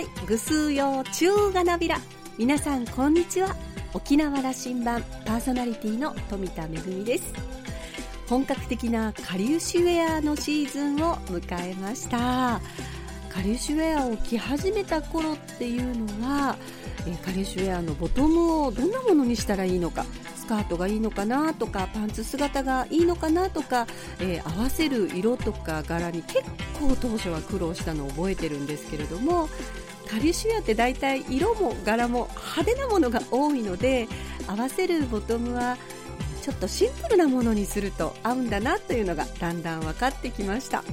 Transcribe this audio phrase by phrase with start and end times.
[0.00, 0.06] い。
[0.26, 2.00] ぐすうよう中がなびら。
[2.38, 3.54] 皆さんこんにちは。
[3.92, 7.32] 沖縄羅針盤パーソナリティの富田恵です。
[8.28, 12.60] 本格的なかりゆしウェアのシーズンを迎えました。
[13.34, 16.56] かりゆしウェアを着始めた頃っていうのは
[17.24, 20.06] かりゆしウェアのボトムをどんなものにしたらいいのか
[20.36, 23.86] スカートがいいのかなとかパンツ姿がいいのかなとか、
[24.20, 26.44] えー、合わせる色とか柄に結
[26.78, 29.48] 構当初は苦労したのを覚えてるんですけれども
[30.10, 34.08] カリシュアって大体色も柄も派手なものが多いので
[34.46, 35.76] 合わせるボトムは
[36.42, 40.84] ちょっとシンプルなものにすると合うんだなというのがだんだん分かってきました。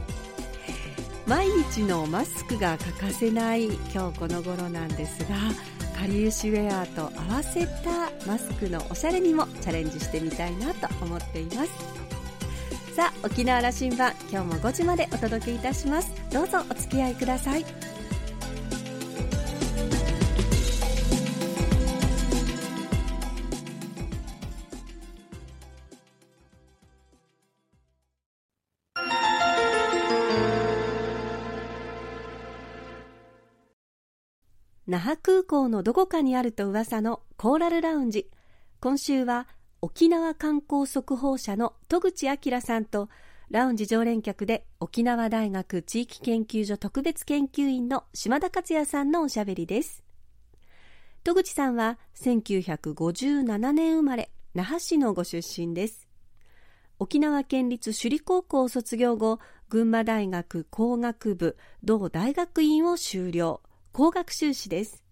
[1.27, 5.35] 毎日のマスクが欠かせない今日この頃なんですが
[5.97, 11.71] かりゆしウェアと合わせたマスクのおしゃれにもチャレンジしてみたいなと思っています。
[12.95, 16.11] さあ沖縄羅針盤今日も5時までお届けいたします。
[16.31, 17.90] どうぞお付き合いください。
[34.91, 38.29] 那覇空港のどこかにあると噂のコーラルラウンジ。
[38.81, 39.47] 今週は
[39.81, 43.07] 沖縄観光速報社の戸口明さんと
[43.49, 50.03] ラウンジ常連客で沖縄大学地域研究所特別研究員の島田克也さんのおしゃべりです。
[51.23, 56.09] 戸口さんは1957年生まれ那覇市のご出身です。
[56.99, 63.61] 沖縄県立首里高校を卒業後群馬大学工学部同大学院を修了。
[63.93, 65.03] 高学修士です。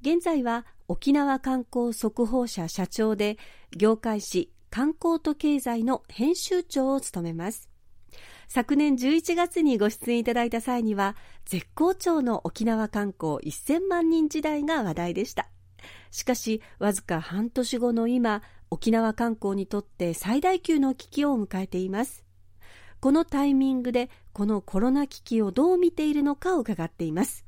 [0.00, 3.38] 現在は沖縄観光速報社社長で
[3.76, 7.68] 業界誌観光と経済の編集長を務めます。
[8.48, 15.48] 昨年11月にご出演いただいた際には絶好調の沖縄観光1000万人時代が話題でした。
[16.12, 22.24] しかしわずか半年後の今沖縄観光にとって最大級の危機を迎えています。
[23.00, 27.45] このタイミングでこのコロナ危機をどう見ているのかを伺っています。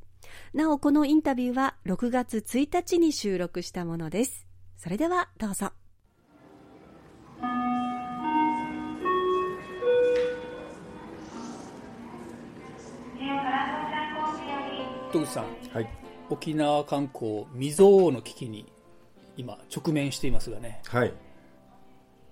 [0.52, 4.46] なおこのインタビューは6月1日に収録したものです。
[4.76, 5.72] それではどうぞ。
[15.10, 15.88] 戸口さん、はい、
[16.28, 18.70] 沖縄観光未曾有の危機に
[19.38, 20.82] 今直面していますがね。
[20.86, 21.14] はい。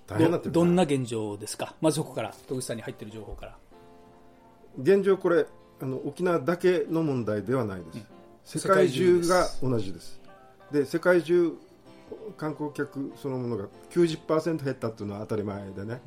[0.07, 1.75] 大変なってどんな現状ですか？
[1.81, 3.57] まずそこから戸口さんに入っている情報から。
[4.79, 5.47] 現状これ
[5.81, 7.85] あの沖縄だけの問題ではないで
[8.45, 10.21] す、世界中が同じです。
[10.73, 11.57] で世界中
[12.37, 16.01] 観光客そのものが90%減ったっていうのは当たり前でね、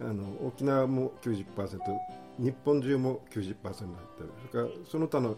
[0.00, 1.78] うん、あの沖縄も90%
[2.38, 5.36] 日本中も90%減ってるそれからその他の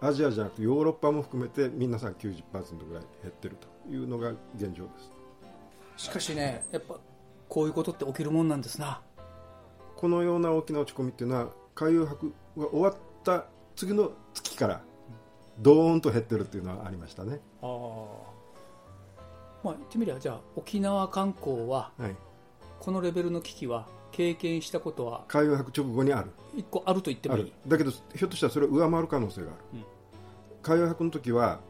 [0.00, 2.42] アジアじゃなくてヨーロッパも含めて皆さん90%
[2.86, 4.90] ぐらい減ってるというのが現状で
[5.96, 6.04] す。
[6.04, 6.96] しかしねやっぱ
[7.48, 9.00] こういうことって起きるもんなんですな。
[9.96, 12.94] このような大きな落ち込みっていうのは海洋博が終わっ
[13.24, 13.44] た
[13.74, 14.82] 次の月から
[15.58, 17.40] ドーンと減ってるっていうのはありましたね。
[17.62, 17.70] ああ
[19.64, 22.16] まあ言ってみればじゃあ沖縄観光は、はい、
[22.78, 26.30] このレベルの危機は経験したことは海洋博直後にある。
[26.54, 27.52] 一個あると言ってもいい？
[27.66, 29.84] だけどひょっとしたらそれを上回る可能性がある、うん、
[30.62, 31.60] 海洋博の時は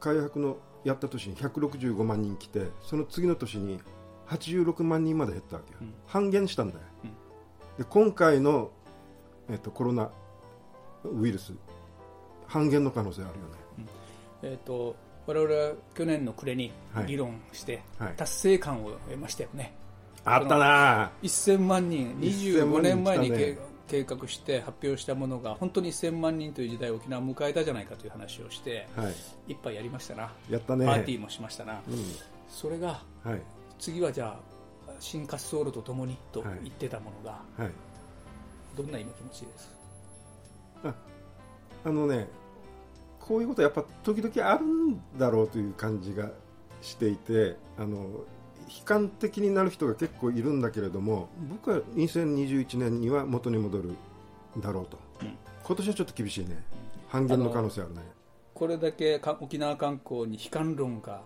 [0.00, 3.80] 海洋博のやった年に165万人来てその次の年に
[4.26, 7.10] 86万人まで減ったわけよ、うん、半減したんだよ、うん、
[7.78, 8.70] で今回の
[9.50, 10.10] えっと、コロナ
[11.04, 11.52] ウイルス
[12.46, 13.88] 半減の可能性あるよね、
[14.42, 14.96] うん、えっと
[15.26, 16.72] 我々は去年の暮れに
[17.06, 17.82] 議論して
[18.16, 19.74] 達成感を得ましたよね、
[20.24, 21.10] はい、あったな。
[21.22, 29.14] 1000万人25年前に、ね、計画して発表したものが本当に1000万人という時代を沖縄を迎えたじゃないかという話をして、はい、
[29.52, 30.30] 一杯やりましたな。
[30.50, 30.84] やったね。
[30.84, 32.04] パーティーもしましたな、うん、
[32.48, 33.40] それが、はい、
[33.78, 37.70] 次はじゃあ新滑走路とともにと言ってたものが、はい
[38.76, 39.74] どんな今気持ちです
[40.84, 40.94] あ
[41.84, 42.28] あのね
[43.20, 46.30] こういうことやっぱ時々あるんだろうという感じが
[46.82, 48.24] していてあの
[48.68, 53.94] 悲観的になる人が結構いるんだけれども僕は2021年には元に戻る
[54.58, 56.62] だろうと、うん、今年はちょっと厳しいね。
[57.08, 58.00] 半減の可能性あるね。
[58.54, 61.22] これだけ沖縄観光に悲観論が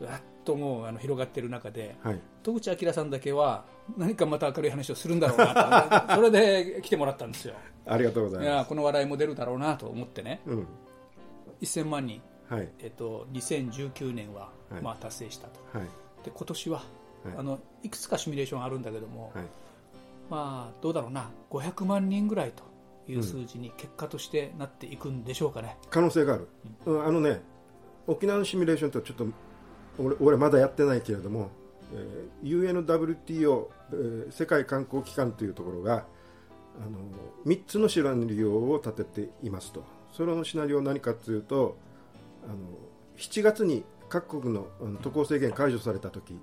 [0.00, 3.64] わっともうあの広がっている中で、はい、戸口明さんだけは
[3.96, 7.54] 何かまた明るい話をするんだろうなと それで来てもらったんですよ。
[7.86, 8.48] ありがとうございます。
[8.48, 10.66] いやこの笑いも出るだろうなと思ってね、うん、
[11.60, 12.68] 1000万人、はい。
[12.78, 14.50] えっと、2019年は、
[14.82, 15.88] まあ、達成したと、はい、
[16.24, 19.44] で今年は、はい、あのいくつかシミュレーションあるんだけども、はい、
[20.30, 21.30] まあどうだろうな。
[21.50, 22.62] 500万人ぐらいと
[23.10, 25.76] いう数字に結果としてなっていくんでしょうかね。
[25.90, 26.48] 可能性がある、
[26.86, 27.40] うん、あのね
[28.06, 29.26] 沖縄のシミュレーションとちょっと
[29.98, 31.50] 俺俺まだやってないけれども、
[31.92, 36.06] えー、UNWTO、えー、世界観光機関というところが
[36.76, 36.98] あの
[37.46, 39.84] 3つのシナリオを立てていますと。
[40.12, 41.76] それのシナリオは何かというと
[42.44, 42.56] あの
[43.16, 44.68] 7月に各国の
[45.02, 46.38] 渡航制限解除された時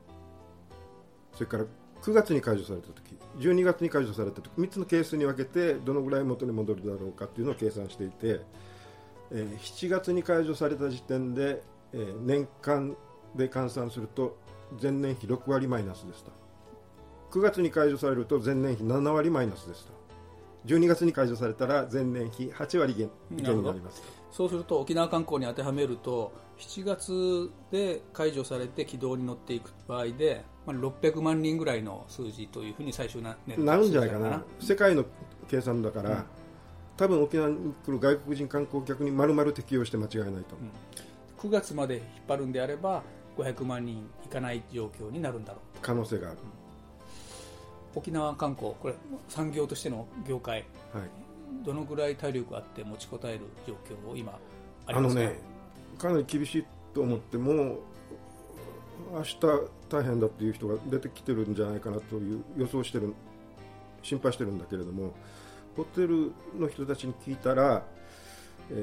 [1.33, 1.63] それから
[2.01, 8.41] 9月に解除された時12月に解除された時3つのケースに分けてどのぐらい元に戻るだろうかというのを計算していて、
[9.31, 11.61] えー、7月に解除された時点で、
[11.93, 12.97] えー、年間
[13.35, 14.37] で換算すると
[14.81, 16.31] 前年比6割マイナスですと
[17.31, 19.93] 9月に解除されると前年比7割マイナスですと
[20.65, 34.43] 12月に解除されたら前年比8割減減になりますそうすると沖縄観光に当てはめると7月で解除されて軌道に乗っていく場合で、まあ、600万人ぐらいの数字というふうに最初ななるんじゃないかな。
[34.59, 35.05] 世界の
[35.49, 36.23] 計算だから、うん、
[36.97, 40.23] 多分沖縄に来る外国人観光客に丸々適用して間違いな。
[40.23, 43.01] いと思う、うん、9月まで引っ張るんであれば
[43.37, 45.79] 500万人いかない状況になるんだろう。
[45.81, 46.37] 可能性がある、
[47.93, 48.95] うん、沖縄観光これ
[49.29, 54.37] 産業としての業界、はい、どのぐらい体力あって持ちこたえる状況を今
[54.85, 55.21] ありますか？
[55.21, 55.39] あのね
[55.97, 57.79] かなり厳しいと思っても
[59.13, 59.39] 明日
[59.89, 63.13] 大変だっていう人が出てきてるんじゃないかなという予想してる
[64.03, 65.13] 心配してるんだけれども
[65.75, 67.83] ホテルの人たちに聞いたら、
[68.69, 68.73] え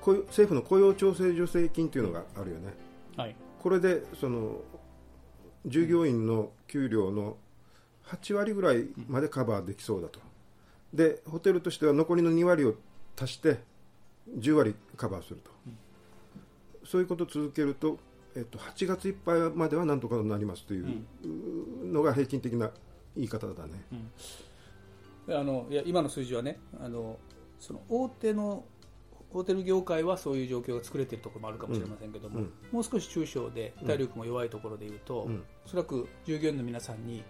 [0.00, 2.74] ー、政府の雇用調整助成金というのがあるよね、
[3.16, 3.36] はい、
[3.66, 4.60] これでその
[5.66, 7.36] 従業員の給料の
[8.04, 10.20] 8割ぐらいまでカバーできそうだと、
[10.94, 12.76] でホテルとしては残りの2割を
[13.20, 13.58] 足して
[14.38, 15.50] 10割カバーすると、
[16.86, 17.98] そういうことを続けると、
[18.36, 21.04] えっと、8月いっぱいまではなんとかなりますという
[21.82, 22.70] のが平均的な
[23.16, 23.72] 言い方だね、
[25.26, 27.18] うん、あのいや今の数字はねあの
[27.58, 28.64] その大手の
[29.36, 37.22] ホテル業界はそういう状況が作れているところもあるかもしれませんけども、うん、もう少し中小で体力も弱いところでいうと、うん、おそらく従業員の皆さんに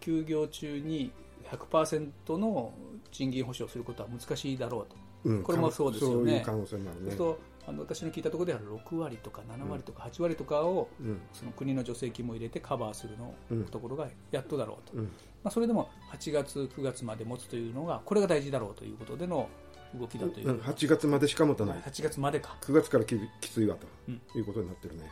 [0.00, 1.12] 休業中に
[1.48, 2.72] 100%の
[3.12, 6.42] 賃金保証することは難しいだろうと、うん、これもそうですよね。
[6.44, 7.16] そうね。
[7.16, 7.38] と
[7.68, 15.10] あの私の聞いたところでは6割とか7割とか8割とかを、うん、その国の助成金も入れてカバーするの、うん、ところがやっとだろうと、うん、ま
[15.44, 19.48] あ、それでも8月、9月まで持つというのがこれが大事だろうということでの
[19.94, 21.78] 動きだという、うん、8月までしか持たない。
[21.78, 22.56] 8月までか。
[22.62, 23.86] 9月からききついわと、
[24.38, 25.10] いうことになってるね。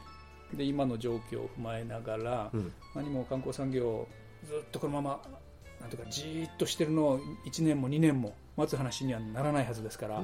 [0.55, 2.53] で今の状況を踏まえながら、
[2.95, 4.07] 何も観光産業
[4.45, 5.21] ずっとこのまま
[5.81, 10.23] なんとかじーっとしてるのを1年も2年も待つ話にはならないはずですから、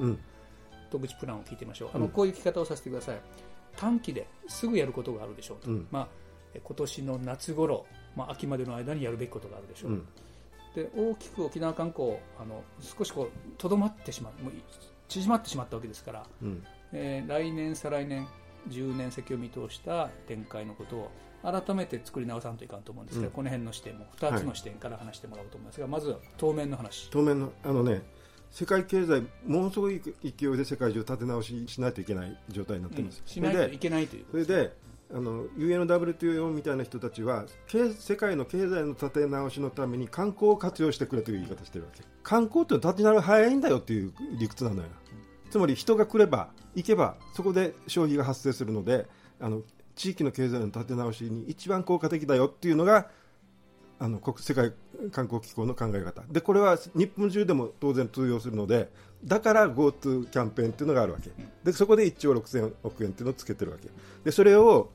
[0.89, 3.21] 戸口プランを聞いてみましょう、あのこういう聞き方をさせてください。
[3.77, 6.07] 短期ですぐやることがあるでしょうと、うん、まあ、
[6.61, 10.07] 今年の夏頃、まあ、秋までの間にやるべきことがあるでしょう、うん、
[10.75, 14.53] で大きく沖縄観光あの少しこうとどまってしまうもう
[15.07, 16.63] 縮まってしまったわけですから、うん、
[16.93, 18.27] えー、来年再来年
[18.69, 21.11] 10年先を見通した展開のことを
[21.43, 27.09] 改めて作り直さんといかんと思うんですけど、この辺の視点も2つの視点から話してもらおうと思いますが、はい、まずは当面の話。
[27.09, 28.03] 当面のあのね
[28.51, 33.23] 世界経済、ものすごい勢いで世界中立て直ししないといけない状態になっています。
[33.25, 34.73] うん、しないといけないというそれで
[35.13, 42.03] あの UNWTO みたいな人たちは世界の経済の立て直しのために観光を活用してくれという言い方しているわけ。
[42.23, 44.87] 観光って立て直し早いんだよっていう理屈なのよ、
[45.49, 49.05] つまり人が来れば行けばそこで消費が発生するので
[49.39, 49.63] あの
[49.95, 53.09] 地域の経済の立て直しに一番効果的だよっていうのが
[53.99, 54.73] あの国世界
[55.11, 56.23] 観光機構の考え方。
[56.31, 58.89] でこれは日本中でも当然通用するので
[59.23, 61.29] だから GoTo キャンペーンっていうのがあるわけ。
[61.63, 63.89] でそこで1兆6000億円っていうのをつけてるわけ。
[64.23, 64.89] でそれを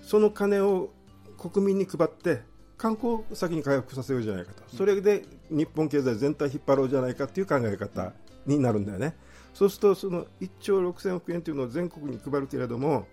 [0.00, 0.90] その金を
[1.38, 2.42] 国民に配って
[2.76, 4.62] 観光先に回復させようじゃないかと。
[4.74, 8.12] それで日本経済全体引っ張ろうじゃないかという考え方
[8.46, 9.16] になるんだよね。
[9.52, 13.06] そうするとその1兆6000億円というのを全国に配るけれども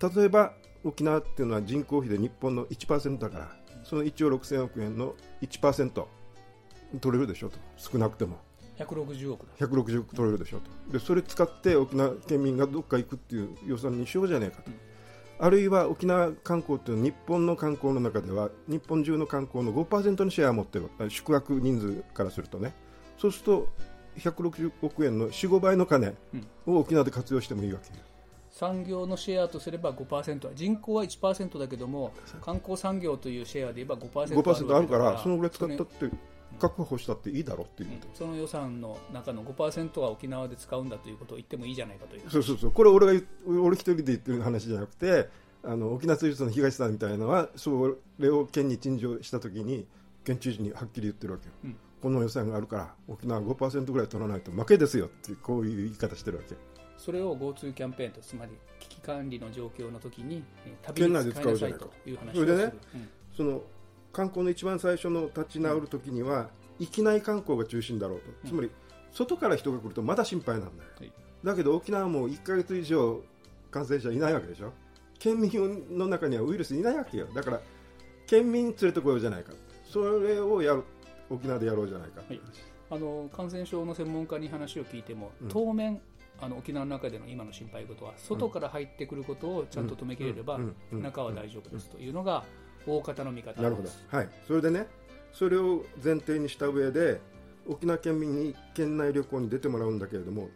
[0.00, 0.52] 例えば
[0.84, 6.04] 沖縄っていうのは人口比で日本の1%だからその1兆6000億円の1%
[7.00, 7.58] 取れるでしょと。
[7.76, 8.38] 少なくても。
[8.78, 9.66] 160億だ。
[9.66, 10.92] 160億取れるでしょと。
[10.92, 14.76] でそれ使って沖縄県民がどっか行くっていう予算にしようじゃねえかと、うん、
[15.42, 20.90] あるいは沖縄観光っていうのは日本の観光の中では日本中の観光の5%のシェアを持ってる。
[21.08, 22.74] 宿泊人数からするとね。
[23.16, 23.68] そうすると
[24.18, 26.14] 160億円の45倍の金
[26.66, 28.10] を沖縄で活用してもいいわけ、うん
[28.50, 36.10] 産業のシェアとすれば5%は人口は1%だけども観光産業というシェアで言えば5%ある ,5 あるからそのぐらい使ったって
[36.58, 42.70] 確保したっていいだろうっていう、うん、その予算の中の5%は沖縄で使うんだということを言ってもいいじゃないかというそうそうそう。
[42.70, 45.28] これ俺が俺一人で言ってる話じゃなくて
[45.62, 49.86] あの沖縄水術の東さんみたいなのはそれを県に陳情したときに
[50.24, 56.56] 県知事にはっきり言ってるわけよ、うん、この予算があるから沖縄5%ぐらい取らないと負けですよってこういう言い方してるわけ。
[56.96, 60.44] それを GoTo キャンペーンとつまり危機管理の状況の時に
[60.82, 62.46] 旅に使いなさいという話をする。
[62.46, 63.62] それでね、うん、その
[64.12, 66.48] 観光の一番最初の立ち直る時には、
[66.78, 68.70] 域内観光が中心だろうと、つまり
[69.12, 71.12] 外から人が来るとまだ心配なんだよ、はい、
[71.44, 73.20] だけど沖縄も1か月以上
[73.70, 74.72] 感染者いないわけでしょ。
[75.18, 75.50] 県民
[75.98, 77.26] の中にはウイルスいないわけよ。
[77.34, 77.60] だから
[78.26, 79.52] 県民連れてこようじゃないか。
[79.84, 80.84] それをやる
[81.28, 82.40] 沖縄でやろうじゃないか、はい、
[82.90, 86.00] あの感染症の専門家に話を聞いても、うん、当面
[86.40, 90.58] あの沖縄の中での今の心配事は外から入ってくることをちゃんと止めきれれば、
[90.90, 92.44] 中は大丈夫ですというのが
[92.86, 94.86] 大方の見方なるほど、はい、それでね
[95.32, 97.20] それを前提にした上で
[97.66, 100.48] 沖縄県民に県内旅行に出てもらうんだけれども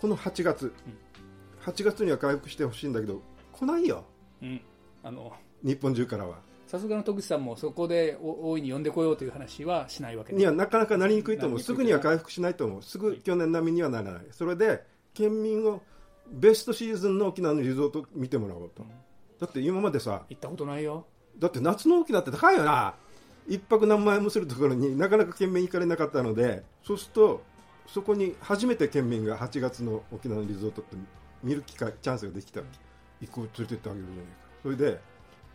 [0.00, 3.22] この8月、うん、8月には回復してほしいんだけど
[3.52, 4.04] 来ないよ、
[4.42, 4.60] うん、
[5.02, 6.38] あの日本中からは。
[6.66, 11.60] さすがの戸口さんもそこで大いに呼んでこようという話はしないわけいやなかなかなりにくいと思う。
[11.60, 12.82] すぐには回復しないと思う。
[12.82, 14.24] すぐ去年並みにはならない。
[14.30, 15.82] それで県民を
[16.30, 18.88] ベストシーズンの沖縄のリゾート見てもらおうと、うん、
[19.38, 21.06] だって今までさ行ったことないよ
[21.38, 22.94] だって夏の沖縄って高いよな。
[23.48, 27.42] 一泊何万円もするところになかなか県民行かれなかったのでそうすると
[27.88, 30.96] そこに初めて県民が8月の沖縄のリゾートって
[31.42, 32.66] 見る機会チャンスができたわ
[33.20, 33.26] け。
[33.26, 34.32] 行こう連れてってあげるじゃないか。
[34.62, 35.00] それで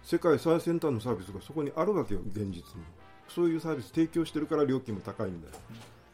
[0.04, 2.64] 世界最先端のサービスがそこにあるわけよ現実に。
[3.30, 5.54] そういうサービス提供してるから料金も高いんだよ。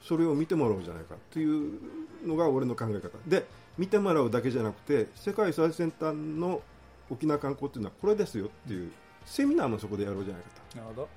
[0.02, 1.80] それを見てもらおうじゃないかという
[2.26, 3.18] のが俺の考え方。
[3.28, 3.46] で
[3.78, 6.62] 見てもらうだけじゃなくて世界最先端の
[7.10, 8.92] 沖縄観光っていうのはこれですよっていう
[9.26, 10.78] セミナーもそこでやろうじゃないかと。
[10.78, 11.10] なるほど。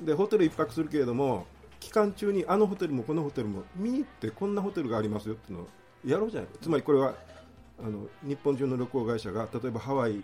[0.00, 1.46] でホテル1泊するけれども
[1.78, 5.68] 期間中にあのホテルもこのホテルも見に行ってこんなホテルがありますよっていうのを
[6.04, 7.14] やろうじゃないかつまりこれは
[7.78, 10.22] あの日本中の旅行会社が例えばハワイ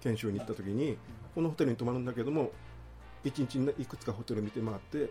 [0.00, 0.96] 研修に行った時に
[1.34, 2.50] このホテルに泊まるんだけども
[3.24, 5.10] 1日にいくつかホテルを見て回って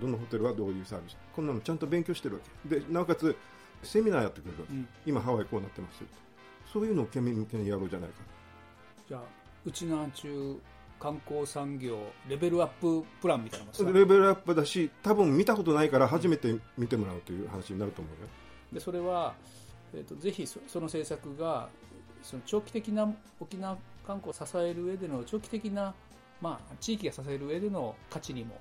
[0.00, 2.80] どのホテルはどういうサービスこんなのちゃんと勉強してるわけ。
[2.80, 3.36] でなおかつ
[3.82, 6.02] セミナーやってくれるわけ、うん、今ハワイこうなってます
[6.72, 8.16] そういうのを県民向けにやろうじゃないか
[9.08, 9.22] じゃあ
[9.64, 10.60] うちの中
[11.02, 18.28] 観光産業レベルアッププランみたいなのレベルアップだし多分見たことないから初めて見てもらうという話になると思うよ。
[18.72, 19.34] でそれは、
[19.92, 21.68] えーと、ぜひその政策が
[22.22, 25.92] その長期的な沖縄観光を支える上での長期的な、
[26.40, 28.60] まあ、地域が支える上での価値にも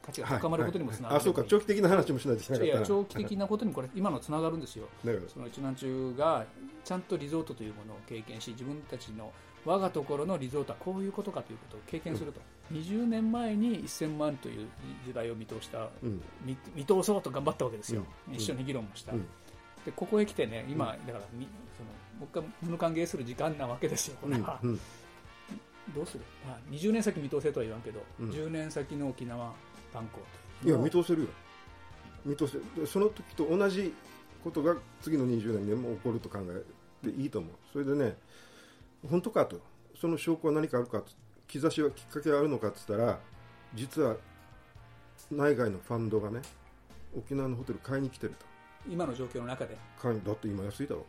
[0.00, 1.16] 価値が高まることにもつながる、はい。
[1.16, 1.44] はい、あそうか。
[1.46, 4.88] 長期的な話もしないといけなかった長期的なことにこれ今のつながるんですよ。
[5.28, 6.46] その一南中が
[6.82, 9.30] ちゃんとリゾートというものを経験し自分たちの
[9.64, 12.40] 我がところのリゾートはこういうことかということを経験すると、
[12.70, 14.68] うん、20年前に1000万という
[15.06, 21.88] 時代を見通した、うん、見見通そうと頑張ったわけですよ、うん、一緒に議論もした、でここへ来てね今、だからその
[22.20, 24.60] 僕が無関係する時間なわけですよこれは、
[25.94, 29.52] どうする、まあ、20年先見通せとは言わんけど、うん、10年先の沖縄
[29.92, 30.22] 観光
[30.64, 31.28] いや見通せるよ。
[32.24, 33.92] 見通せその時と同じ
[34.42, 37.50] ことが次の20年でも起こると考えていいと思う。
[37.70, 38.16] それでね
[39.10, 39.60] 本当かと。
[40.00, 41.02] その証拠は何かあるか
[41.46, 43.18] 兆しはきっかけがあるのかって言ったら
[43.74, 44.16] 実は
[45.30, 46.40] 内外のファンドがね
[47.16, 48.44] 沖縄のホテル買いに来てると。
[48.88, 49.76] 今の状況の中で？
[50.00, 51.06] 買いだって今安いだろ。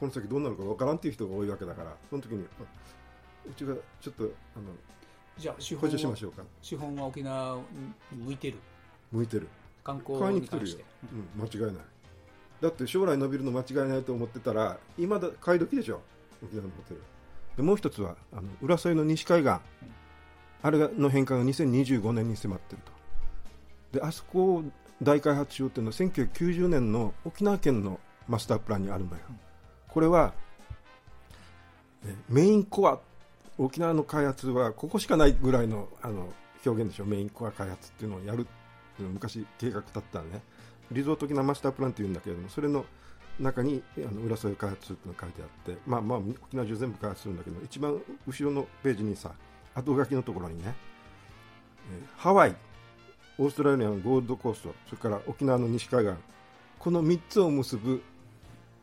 [0.00, 2.46] この先どうなるか分からんっていう人が多いわけだからその時にう
[3.56, 4.26] ちがちょっとあ
[4.58, 4.64] の
[5.38, 6.42] じゃあ資本補助しましょうか。
[6.60, 7.56] 資本は沖縄
[8.12, 8.58] に向いてる？
[9.12, 9.48] 向いてる。
[9.84, 10.76] 観光買いに来てるよ、
[11.12, 11.84] うん、間違いない。
[12.60, 16.00] だって将来伸びるの間違いないと思ってたら今だ買い時でしょ
[16.42, 17.02] 沖縄のホテル
[17.56, 19.52] でもう一つはあの浦添の西海岸、
[20.62, 23.98] あれの返還が2025年に迫っていると。
[23.98, 24.64] であそこを
[25.02, 29.18] 大開発しようというのは1990年の沖縄県のマスタープランにあるのよ、
[29.88, 30.34] これは
[32.28, 32.98] メインコア
[33.56, 36.32] 沖縄の開発はここしかないぐらいのあの
[36.66, 37.04] 表現でしょ。
[37.04, 38.46] メインコア開発っていうのをやる
[38.98, 40.42] 昔計画立ったね。
[40.90, 42.84] リゾート沖縄マスタープランっていうんだけれどもそれの
[43.40, 49.32] 中にあの浦添開発っていうのが書いてあってまあまあ沖縄中全部開発するんだけど一番後ろのページにさ
[49.74, 50.74] 後書きのところにね、
[51.92, 52.54] えー、ハワイ
[53.38, 56.14] オーストラリアのゴールドコーストそれから沖縄の西海岸
[56.78, 58.02] この3つを結ぶ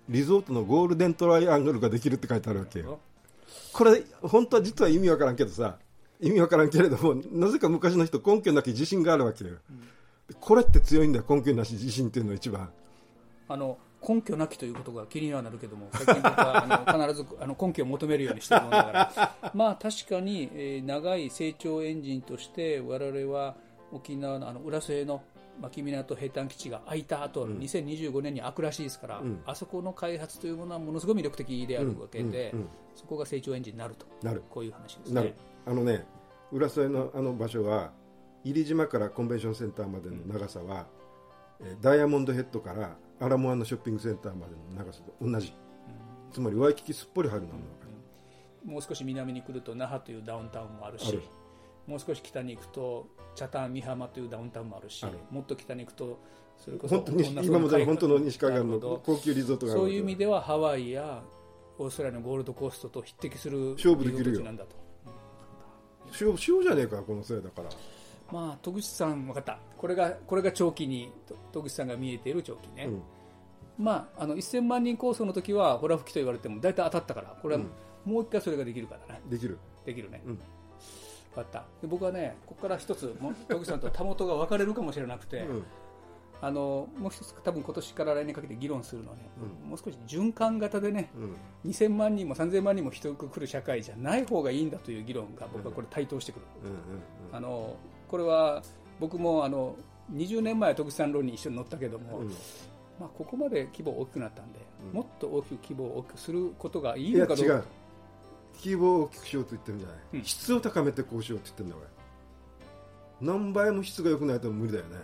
[0.10, 3.00] リゾートのゴールデントライアングルができるって書いてあるわけよ。
[3.72, 5.78] これ本当は実は意味わからんけどさ
[6.20, 9.88] 意味わからんけれども なぜか昔の人根拠なき自信があるわけよ、うん、
[10.40, 12.70] これって強いんだよ根拠なし自信っていうのは一番。
[13.48, 13.78] あの
[14.08, 19.52] 根拠なきということが気にはなるけども最近僕はあの必ずあの根拠を求めるようにしてるものだから。
[19.54, 23.56] まあ確かに、えー、長い成長エンジンとして我々は
[23.92, 25.22] 沖縄のあの浦添の
[25.60, 34.44] 牧港平坦基地が開いた後、うん、2025年に開くらしいですから、うん、あそこの開発というものはものすごい魅力的であるわけで、うんうんうん、そこが成長エンジンになるとなる。
[34.50, 35.36] こういう話ですね。
[35.66, 36.06] あのね
[36.52, 37.92] 浦添のあの場所は
[38.44, 40.88] 入島からコンベンションセンターまでの長さは、
[41.60, 45.54] うん、ダイヤモンドヘッドからアラモアのショッピングセンターまでの長さと同じ、
[46.28, 47.54] うん、つまりワイキキすっぽり入るの
[48.66, 51.20] もう少し南に来ると那覇というダウンタウンもあるし
[51.88, 56.20] もう少し北に行くと北谷美浜というダウンタウンもあるしもっと北に行くと
[56.58, 61.24] それこそ本当に今までの本当の西海岸の高級リゾートがそういう意味ではハワイや
[61.80, 64.42] オーストラリアのゴールドコーストと匹敵する勝負できるよ。
[64.42, 64.76] なんだと。
[66.20, 67.70] 塩塩じゃねえかこのせいだから
[68.32, 69.60] まあ戸口さん分かった。
[69.78, 71.12] これがこれが長期に
[71.52, 72.90] 戸口さんが見えている長期ね、う
[73.82, 77.36] ん、まああの1000万人構想の時はホラ吹きと言われても大体当たったから。
[77.42, 77.62] これは
[78.06, 79.58] もう一回それができるからね、できる。
[79.86, 80.44] できるね、うん、分
[81.36, 81.66] かった。
[81.82, 83.16] で僕はねここから一つ
[83.48, 85.64] 戸口さんとたもとが分かれるかもしれなくて、うん。
[86.44, 89.30] あのもう一つ多分今年から来年かけて議論するのはね、
[89.64, 91.12] うん、もう少し循環型でね、
[91.64, 96.46] うん、2000万人も3000万人も人が来る社会じゃない方がいいんだという議論が僕はこれ台頭してくる、
[97.32, 97.76] あの
[98.12, 98.62] これは
[99.00, 99.78] 僕もあの
[100.14, 102.28] 20年前、徳さん論に一緒に乗ったけども、うん、
[103.00, 104.60] まあ、ここまで規模大きくなったんで、
[104.92, 107.64] もっと大きく規模を大きくすることがいいのかどうか。
[108.58, 111.78] 規模を大きくしようと言ってるんじゃない、質を高めてこうしようって言ってるんだ
[113.22, 113.32] 俺。
[113.34, 114.98] 何倍も質が良くないと無理だよね。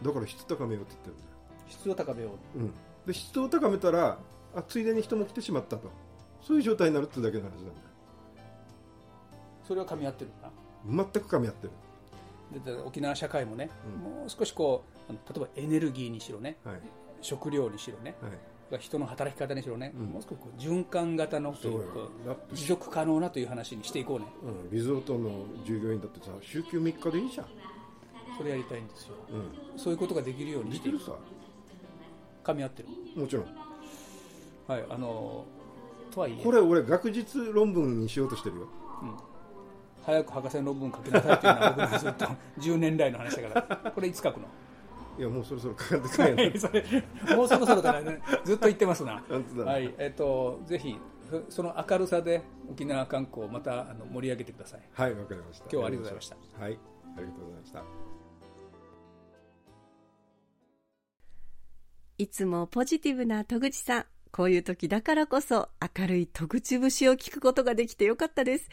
[0.00, 1.28] だから質高めようって言ってるんだよ。
[1.68, 2.72] 質を高めよう、うん、
[3.06, 4.18] で質を高めたら
[4.54, 5.90] あついでに人も来てしまったと。
[6.42, 7.72] そういう状態になるってだけの話なんだよ。
[9.66, 10.50] それは噛み合ってるな
[10.86, 11.72] 全く噛み合ってる
[12.60, 16.80] で沖縄社会もね、うん、もう少しこう例えばエネルギーにしろね、はい、
[17.20, 18.14] 食料にしろね、
[18.70, 21.80] はい、人の働き方にしろね、うん、もう少しこう循環型のという
[22.26, 27.46] か持続可能なという話にしていこうね、うん、リゾートの従業員だってさ週休3日でいいじゃん。
[28.36, 30.90] それやりたいんですよ、うん、そういうことができるようにして。
[30.90, 31.12] るさ。
[32.42, 32.88] 噛み合ってる。
[33.14, 33.44] もちろん。
[34.66, 35.44] はいあの
[36.10, 36.42] とはいえ。
[36.42, 38.68] これ俺学術論文にしようとしてるよ、
[39.02, 39.16] うん、
[40.04, 42.26] 早く博士論文書きなさいっていうのは僕のずっと
[42.60, 43.90] 10年来の話だから。
[43.90, 44.46] これいつ書くの？
[45.18, 46.82] いやもうそろそろかかってくれ、はい、それ
[47.36, 49.22] もうそろそろだねずっと言ってますな。
[49.64, 49.94] はい。
[49.98, 50.98] えっ、ー、とぜひ
[51.48, 54.80] その明るさで沖縄観光をまたあの盛り上げてください。
[54.94, 55.64] はいわかりました。
[55.64, 56.36] 今日はありがとうございました。
[56.64, 56.78] はい。
[57.14, 57.84] ありがとうございました。
[62.18, 64.06] いつもポジティブな戸口さん。
[64.30, 68.70] こういう時だからこそ明るい戸口節を聞くことができてよかったです。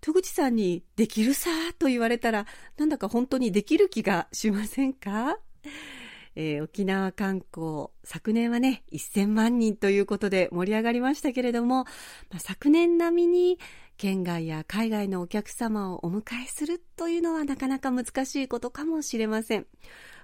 [0.00, 5.38] 戸口さんにできるさと言われたら、なんだか本当にできる気がしませんか？
[6.36, 11.84] えー、沖縄観光、昨年はね、1000万人ということで盛り上がりましたけれども、
[12.30, 13.58] まあ、昨年並みに
[13.96, 19.66] 県外や海外のお客様をお迎えするというのはなかなか難しいことかもしれません。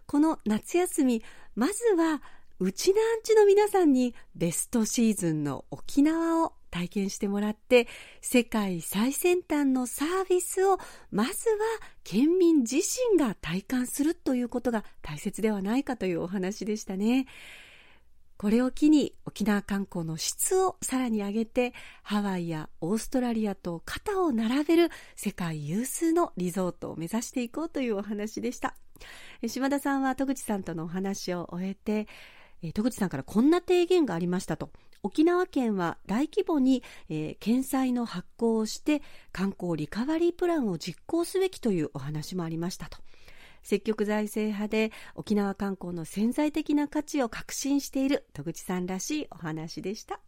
[0.06, 1.22] この夏休み、
[1.56, 2.22] まずは
[2.60, 7.88] うちなんちの皆さんにベストシーズンの沖縄を体験してもらって
[8.20, 10.78] 世界最先端のサービスを
[11.10, 11.56] まずは
[12.04, 17.26] 県民自身が体感するということが大切ではないかというお話でしたね。
[18.36, 28.76] これを機に沖縄観光の質をさらに上げてハワイやオーストラリアと肩を並べる世界有数のリゾートを目指していこうというお話でした。
[29.48, 32.06] 島田さんは戸口さんとのお話を終えて、
[32.74, 34.70] 戸口さんからこんな提言がありましたと。
[35.02, 42.98] 沖縄県は大規模に、えー、県債の発行をして観光リカバリープランを実行すべきというお話もありましたと。
[43.62, 50.20] 積極財政派で沖縄観光の潜在的な価値を確信している戸口さんらしいお話でした。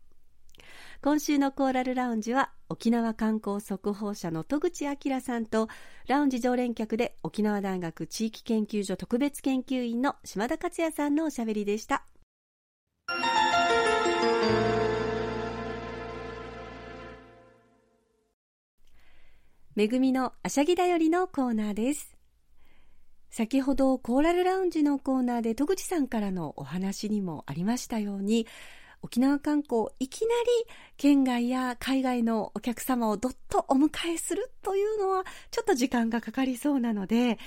[1.01, 5.69] 今週のコーラルラウンジは沖縄観光速報社の戸口明さんと
[6.09, 12.05] ラウンジ常連客で沖縄大学地域研究所特別研究員の島田克也さんのおしゃべりでした。
[19.79, 22.17] めぐみのあしゃぎだよりのコーナーです。
[23.31, 28.49] 先ほどコーラルラウンジのコーナーで戸口さんからのお話にもありましたように、
[29.03, 30.35] 沖縄観光いきな
[30.67, 37.39] り県外や海外のお客様をどっとお迎えするというのはちょっと時間がかかりそうなので、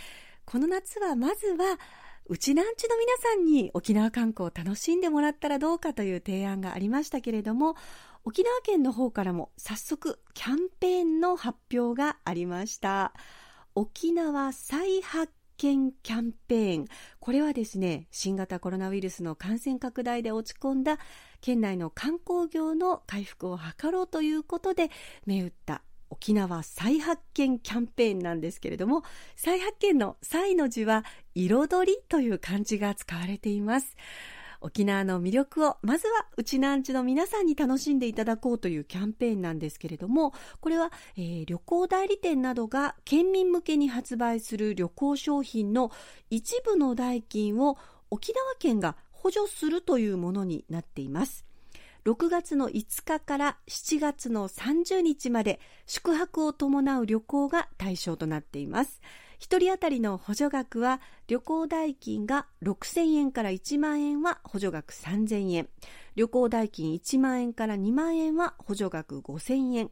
[0.45, 1.81] この夏はまずは
[2.27, 7.75] うちなんちの皆さんに沖縄観光を楽しんでもらったらどうかという提案がありましたけれども、
[8.23, 13.13] 沖縄県の方からも早速キャンペーンの発表がありました。
[13.73, 16.85] 沖縄再発見キャンペーン。
[17.19, 20.99] これはですね、新型コロナウイルスの感染拡大で落ち込んだ
[21.41, 24.89] 県内の観光業の回復を図ろうということで、
[25.25, 25.81] 銘打った
[26.11, 29.03] 沖縄再発見キャンペーンなんですけれども、
[29.35, 33.95] 再発見の再の字は彩りという漢字が使われています。
[34.61, 45.91] 沖縄の魅力をまずはうちなんちの皆さんに楽しんでいただこうというキャンペーンなんですけれどもこれは、えー、旅行代理店などが県民向けに発売する旅行商品の
[46.29, 47.77] 一部の代金を
[48.11, 51.45] 沖縄県が補助するというものになっています。
[52.05, 59.01] 6月の5日から7月の30日まで宿泊を伴う旅行が対象となっています。
[59.41, 65.67] 1人当たりの補助額は旅行代金が6000円から1万円は補助額3000円。
[66.15, 69.91] 旅行代金1万円から2万円は補助額5000円。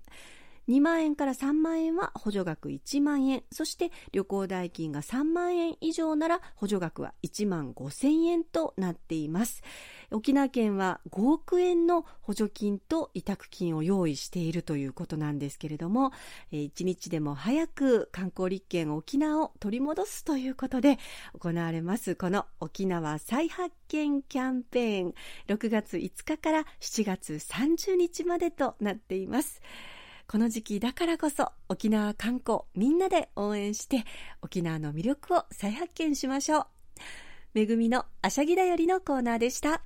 [0.69, 3.43] 2万円から3万円は補助額1万円。
[3.51, 9.63] そして旅行代金が3万円以上なら補助額は1万5千円となっています。
[10.12, 16.12] 沖縄県は5億円の補助金と委託金を用意しているということなんですけれども
[16.51, 20.97] 一日でも早く観光立県沖縄を取り戻すということで
[21.39, 25.13] 行われますこの沖縄再発見キャンペーン。
[25.47, 29.62] 6月5日から7月30日までとなっています。
[30.31, 34.03] この時期だからこそ沖縄観光みんなで応援して
[34.43, 36.65] 沖縄の魅力を再発見しましょう。
[37.55, 39.81] めぐみのあしゃぎだよりのコーナーでした。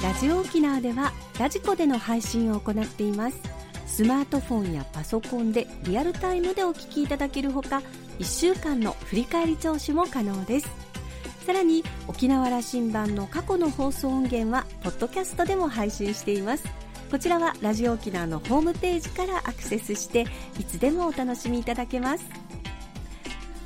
[0.00, 3.40] ラジオ沖縄ではラジコでの配信を行っています。
[3.88, 7.82] スマートフォンやパソコンでリアルタイムでお聞きいただけるほか
[8.20, 10.91] 1週間の振り返り聴取も可能です。
[11.44, 16.64] さらに沖縄羅針盤の過去の放送音源はポッドキャストでも配信しています。
[17.10, 20.24] こちらはラジオ沖縄のホームページからアクセスして
[20.58, 22.24] いつでもお楽しみいただけます。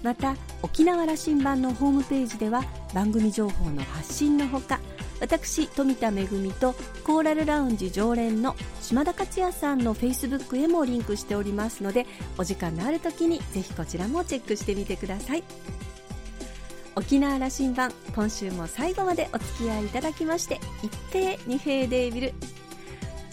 [0.03, 4.81] また沖縄羅針盤のホームページでは番組情報の発信のほか
[5.21, 6.27] 私富田恵
[6.61, 12.07] とコーラルラウンジ常連の島田克也さんのフェイスブックへもリンクしておりますので
[12.39, 15.45] お時間のある時にぜひこちらもチェックしてみてください。
[16.99, 22.35] 沖縄羅針盤今週も最後までお付き合いいただきまして一平二平デービル。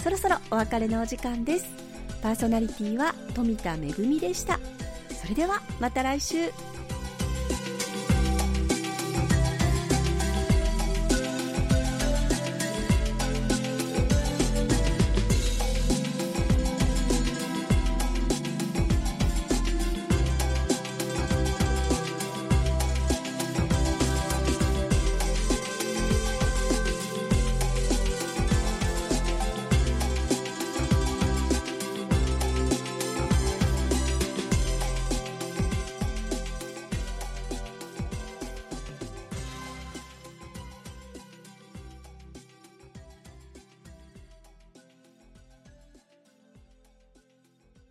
[0.03, 1.65] そろそろお別れのお時間です。
[2.21, 4.59] パーソナリティは富田恵でした。
[5.09, 6.51] それではまた来週。